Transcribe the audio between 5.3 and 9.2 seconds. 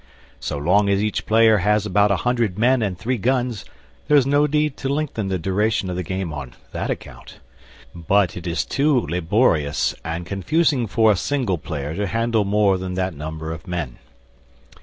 duration of a game on that account. But it is too